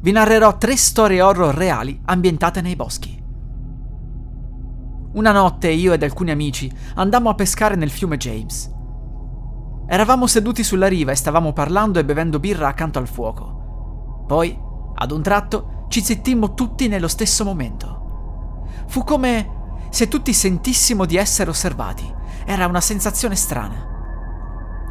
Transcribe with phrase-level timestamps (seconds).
[0.00, 3.20] vi narrerò tre storie horror reali ambientate nei boschi.
[5.14, 8.70] Una notte io ed alcuni amici andammo a pescare nel fiume James.
[9.88, 14.24] Eravamo seduti sulla riva e stavamo parlando e bevendo birra accanto al fuoco.
[14.26, 14.56] Poi,
[14.94, 18.66] ad un tratto, ci zittimmo tutti nello stesso momento.
[18.86, 19.56] Fu come
[19.90, 22.14] se tutti sentissimo di essere osservati.
[22.44, 23.97] Era una sensazione strana.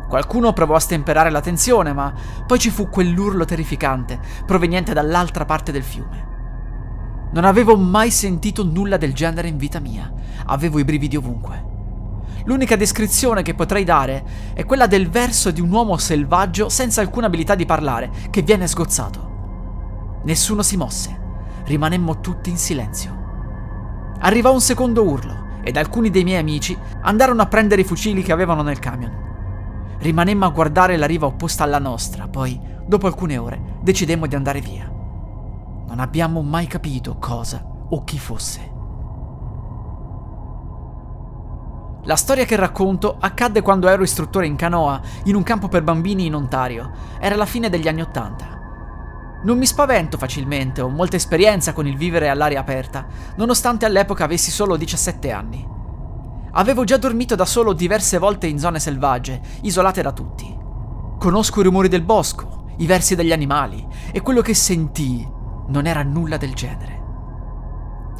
[0.07, 2.13] Qualcuno provò a stemperare la tensione, ma
[2.45, 6.35] poi ci fu quell'urlo terrificante proveniente dall'altra parte del fiume.
[7.31, 10.11] Non avevo mai sentito nulla del genere in vita mia.
[10.45, 11.65] Avevo i brividi ovunque.
[12.45, 14.23] L'unica descrizione che potrei dare
[14.53, 18.65] è quella del verso di un uomo selvaggio senza alcuna abilità di parlare, che viene
[18.65, 20.21] sgozzato.
[20.23, 21.19] Nessuno si mosse.
[21.65, 23.15] Rimanemmo tutti in silenzio.
[24.19, 28.31] Arrivò un secondo urlo ed alcuni dei miei amici andarono a prendere i fucili che
[28.31, 29.16] avevano nel camion.
[29.99, 34.61] Rimanemmo a guardare la riva opposta alla nostra, poi, dopo alcune ore, decidemmo di andare
[34.61, 34.89] via.
[35.87, 38.75] Non abbiamo mai capito cosa o chi fosse.
[42.03, 46.25] La storia che racconto accadde quando ero istruttore in canoa in un campo per bambini
[46.25, 46.91] in Ontario.
[47.19, 48.55] Era la fine degli anni Ottanta.
[49.43, 54.51] Non mi spavento facilmente, ho molta esperienza con il vivere all'aria aperta, nonostante all'epoca avessi
[54.51, 55.76] solo 17 anni.
[56.51, 60.55] Avevo già dormito da solo diverse volte in zone selvagge, isolate da tutti.
[61.19, 65.27] Conosco i rumori del bosco, i versi degli animali, e quello che sentii
[65.67, 66.97] non era nulla del genere.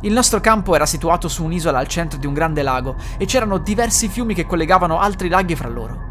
[0.02, 3.58] Il nostro campo era situato su un'isola al centro di un grande lago e c'erano
[3.58, 6.06] diversi fiumi che collegavano altri laghi fra loro.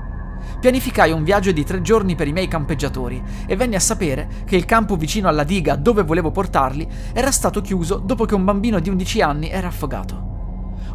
[0.58, 4.56] Pianificai un viaggio di tre giorni per i miei campeggiatori e venni a sapere che
[4.56, 8.80] il campo vicino alla diga dove volevo portarli era stato chiuso dopo che un bambino
[8.80, 10.25] di 11 anni era affogato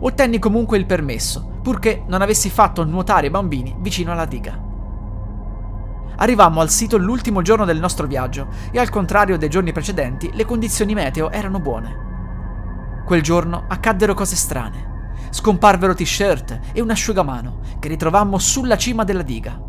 [0.02, 4.70] ottenni comunque il permesso, purché non avessi fatto nuotare i bambini vicino alla diga.
[6.18, 10.46] Arrivammo al sito l'ultimo giorno del nostro viaggio e al contrario dei giorni precedenti le
[10.46, 12.10] condizioni meteo erano buone.
[13.06, 14.90] Quel giorno accaddero cose strane.
[15.32, 19.60] Scomparvero t-shirt e un asciugamano che ritrovammo sulla cima della diga.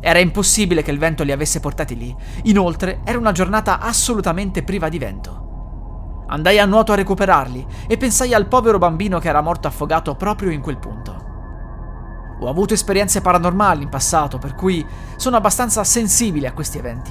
[0.00, 2.14] Era impossibile che il vento li avesse portati lì,
[2.44, 5.47] inoltre era una giornata assolutamente priva di vento.
[6.30, 10.50] Andai a nuoto a recuperarli e pensai al povero bambino che era morto affogato proprio
[10.50, 11.26] in quel punto.
[12.40, 14.86] Ho avuto esperienze paranormali in passato, per cui
[15.16, 17.10] sono abbastanza sensibile a questi eventi.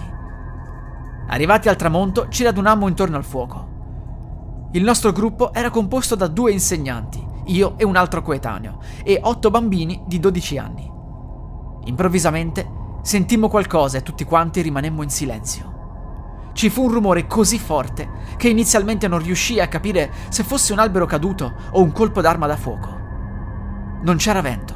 [1.29, 3.75] Arrivati al tramonto, ci radunammo intorno al fuoco.
[4.72, 9.50] Il nostro gruppo era composto da due insegnanti, io e un altro coetaneo, e otto
[9.50, 10.91] bambini di 12 anni.
[11.85, 12.69] Improvvisamente
[13.01, 15.76] sentimmo qualcosa e tutti quanti rimanemmo in silenzio.
[16.57, 20.79] Ci fu un rumore così forte che inizialmente non riuscii a capire se fosse un
[20.79, 23.00] albero caduto o un colpo d'arma da fuoco.
[24.01, 24.73] Non c'era vento,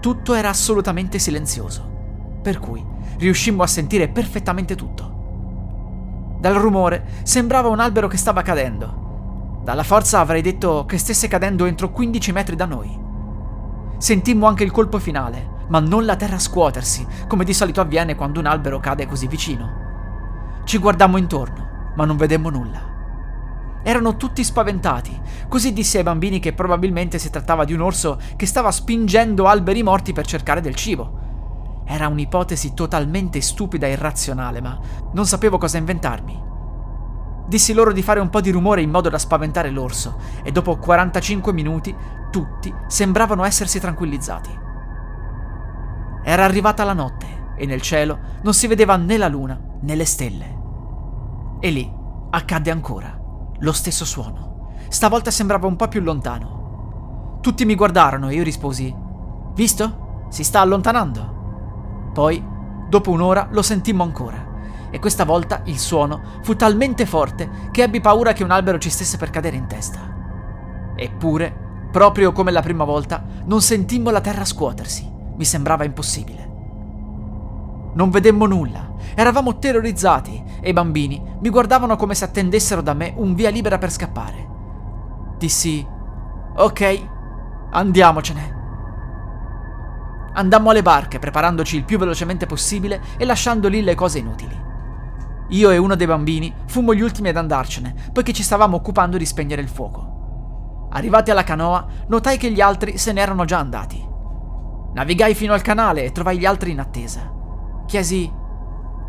[0.00, 2.84] tutto era assolutamente silenzioso, per cui
[3.18, 6.38] riuscimmo a sentire perfettamente tutto.
[6.40, 9.60] Dal rumore sembrava un albero che stava cadendo.
[9.62, 12.98] Dalla forza avrei detto che stesse cadendo entro 15 metri da noi.
[13.96, 18.40] Sentimmo anche il colpo finale, ma non la terra scuotersi, come di solito avviene quando
[18.40, 19.81] un albero cade così vicino.
[20.64, 22.90] Ci guardammo intorno, ma non vedemmo nulla.
[23.82, 28.46] Erano tutti spaventati, così dissi ai bambini che probabilmente si trattava di un orso che
[28.46, 31.20] stava spingendo alberi morti per cercare del cibo.
[31.84, 34.78] Era un'ipotesi totalmente stupida e irrazionale, ma
[35.12, 36.40] non sapevo cosa inventarmi.
[37.48, 40.76] Dissi loro di fare un po' di rumore in modo da spaventare l'orso, e dopo
[40.76, 41.94] 45 minuti
[42.30, 44.60] tutti sembravano essersi tranquillizzati.
[46.22, 50.04] Era arrivata la notte e nel cielo non si vedeva né la luna né le
[50.04, 50.51] stelle.
[51.64, 51.88] E lì
[52.30, 53.16] accadde ancora
[53.60, 54.70] lo stesso suono.
[54.88, 57.38] Stavolta sembrava un po' più lontano.
[57.40, 58.92] Tutti mi guardarono e io risposi:
[59.54, 60.26] Visto?
[60.28, 62.10] Si sta allontanando.
[62.12, 62.44] Poi,
[62.88, 64.50] dopo un'ora, lo sentimmo ancora.
[64.90, 68.90] E questa volta il suono fu talmente forte che ebbi paura che un albero ci
[68.90, 70.00] stesse per cadere in testa.
[70.96, 75.08] Eppure, proprio come la prima volta, non sentimmo la terra scuotersi.
[75.36, 76.50] Mi sembrava impossibile.
[77.94, 83.12] Non vedemmo nulla, eravamo terrorizzati e i bambini mi guardavano come se attendessero da me
[83.16, 84.48] un via libera per scappare.
[85.38, 85.86] Dissi,
[86.56, 87.08] ok,
[87.70, 88.60] andiamocene.
[90.34, 94.60] Andammo alle barche, preparandoci il più velocemente possibile e lasciando lì le cose inutili.
[95.48, 99.26] Io e uno dei bambini fummo gli ultimi ad andarcene, poiché ci stavamo occupando di
[99.26, 100.88] spegnere il fuoco.
[100.92, 104.02] Arrivati alla canoa, notai che gli altri se ne erano già andati.
[104.94, 107.32] Navigai fino al canale e trovai gli altri in attesa.
[107.86, 108.30] Chiesi: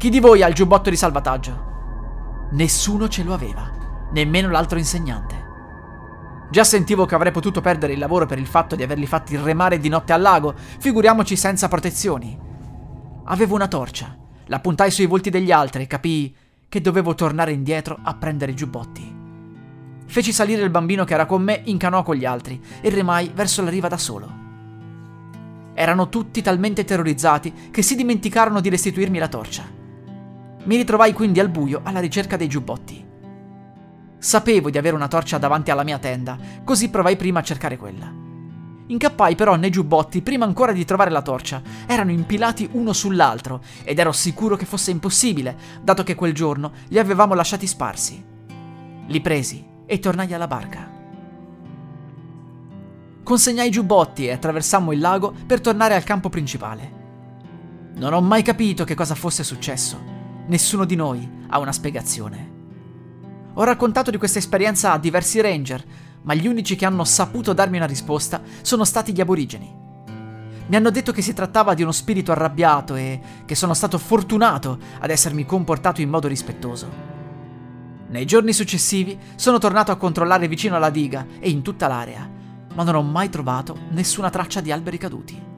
[0.03, 2.50] Chi di voi ha il giubbotto di salvataggio?
[2.51, 3.71] Nessuno ce lo aveva,
[4.11, 5.45] nemmeno l'altro insegnante.
[6.51, 9.79] Già sentivo che avrei potuto perdere il lavoro per il fatto di averli fatti remare
[9.79, 12.38] di notte al lago, figuriamoci senza protezioni.
[13.23, 14.13] Avevo una torcia,
[14.47, 16.35] la puntai sui volti degli altri e capii
[16.67, 19.15] che dovevo tornare indietro a prendere i giubbotti.
[20.06, 23.31] Feci salire il bambino che era con me in canoa con gli altri e remai
[23.33, 24.29] verso la riva da solo.
[25.73, 29.81] Erano tutti talmente terrorizzati che si dimenticarono di restituirmi la torcia.
[30.65, 33.06] Mi ritrovai quindi al buio alla ricerca dei giubbotti.
[34.18, 38.21] Sapevo di avere una torcia davanti alla mia tenda, così provai prima a cercare quella.
[38.86, 41.62] Incappai però nei giubbotti prima ancora di trovare la torcia.
[41.86, 47.00] Erano impilati uno sull'altro ed ero sicuro che fosse impossibile, dato che quel giorno li
[47.00, 48.24] avevamo lasciati sparsi.
[49.07, 50.89] Li presi e tornai alla barca.
[53.24, 57.01] Consegnai i giubbotti e attraversammo il lago per tornare al campo principale.
[57.95, 60.12] Non ho mai capito che cosa fosse successo.
[60.45, 62.51] Nessuno di noi ha una spiegazione.
[63.54, 65.84] Ho raccontato di questa esperienza a diversi ranger,
[66.24, 69.81] ma gli unici che hanno saputo darmi una risposta sono stati gli aborigeni.
[70.68, 74.80] Mi hanno detto che si trattava di uno spirito arrabbiato e che sono stato fortunato
[75.00, 77.12] ad essermi comportato in modo rispettoso.
[78.10, 82.30] Nei giorni successivi sono tornato a controllare vicino alla diga e in tutta l'area,
[82.74, 85.52] ma non ho mai trovato nessuna traccia di alberi caduti.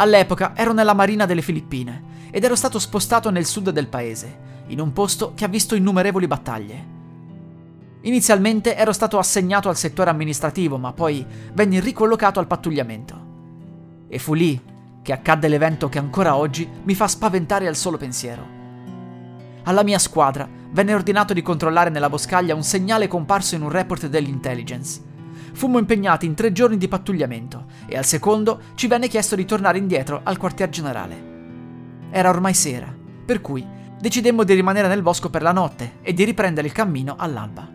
[0.00, 4.80] All'epoca ero nella marina delle Filippine ed ero stato spostato nel sud del paese, in
[4.80, 6.86] un posto che ha visto innumerevoli battaglie.
[8.02, 13.26] Inizialmente ero stato assegnato al settore amministrativo, ma poi venni ricollocato al pattugliamento.
[14.08, 14.58] E fu lì
[15.02, 18.58] che accadde l'evento che ancora oggi mi fa spaventare al solo pensiero.
[19.64, 24.06] Alla mia squadra venne ordinato di controllare nella boscaglia un segnale comparso in un report
[24.06, 25.08] dell'intelligence.
[25.52, 29.78] Fummo impegnati in tre giorni di pattugliamento e al secondo ci venne chiesto di tornare
[29.78, 31.28] indietro al quartier generale.
[32.10, 32.94] Era ormai sera,
[33.24, 33.66] per cui
[34.00, 37.68] decidemmo di rimanere nel bosco per la notte e di riprendere il cammino all'alba.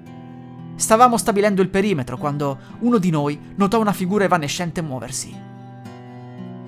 [0.75, 5.33] Stavamo stabilendo il perimetro quando uno di noi notò una figura evanescente muoversi.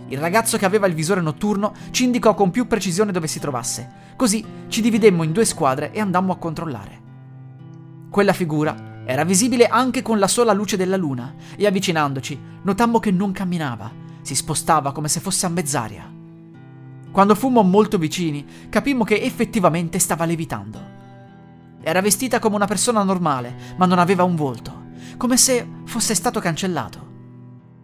[0.10, 3.90] Il ragazzo che aveva il visore notturno ci indicò con più precisione dove si trovasse,
[4.16, 7.02] così ci dividemmo in due squadre e andammo a controllare.
[8.10, 13.10] Quella figura era visibile anche con la sola luce della luna e avvicinandoci notammo che
[13.10, 13.90] non camminava,
[14.20, 16.12] si spostava come se fosse a mezz'aria.
[17.10, 20.96] Quando fummo molto vicini, capimmo che effettivamente stava levitando.
[21.82, 26.42] Era vestita come una persona normale, ma non aveva un volto, come se fosse stato
[26.42, 27.08] cancellato.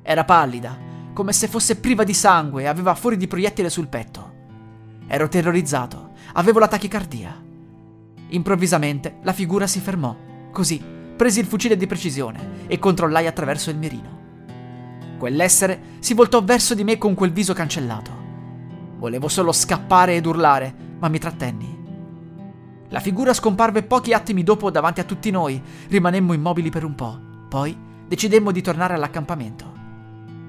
[0.01, 0.77] Era pallida,
[1.13, 4.33] come se fosse priva di sangue e aveva fuori di proiettile sul petto.
[5.07, 7.41] Ero terrorizzato, avevo la tachicardia.
[8.27, 10.13] Improvvisamente la figura si fermò,
[10.51, 14.21] così presi il fucile di precisione e controllai attraverso il mirino.
[15.17, 18.11] Quell'essere si voltò verso di me con quel viso cancellato.
[18.97, 21.81] Volevo solo scappare ed urlare, ma mi trattenni.
[22.89, 27.19] La figura scomparve pochi attimi dopo davanti a tutti noi, rimanemmo immobili per un po',
[27.49, 27.75] poi
[28.07, 29.71] decidemmo di tornare all'accampamento.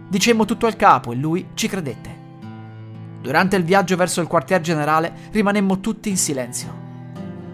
[0.08, 2.22] Dicemmo tutto al capo e lui ci credette.
[3.22, 6.82] Durante il viaggio verso il quartier generale rimanemmo tutti in silenzio.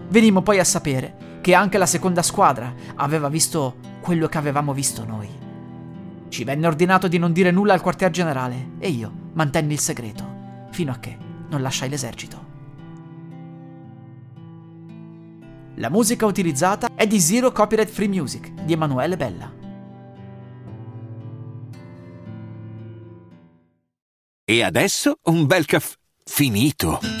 [0.09, 5.03] Venimmo poi a sapere che anche la seconda squadra aveva visto quello che avevamo visto
[5.03, 5.27] noi.
[6.29, 10.23] Ci venne ordinato di non dire nulla al quartier generale e io mantenni il segreto
[10.71, 11.17] fino a che
[11.49, 12.49] non lasciai l'esercito.
[15.75, 19.51] La musica utilizzata è di Zero Copyright Free Music di Emanuele Bella.
[24.45, 27.20] E adesso un bel caffè finito.